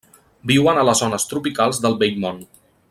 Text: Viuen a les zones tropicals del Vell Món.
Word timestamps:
Viuen 0.51 0.79
a 0.79 0.85
les 0.89 1.03
zones 1.05 1.29
tropicals 1.33 1.85
del 1.85 1.99
Vell 2.03 2.21
Món. 2.25 2.45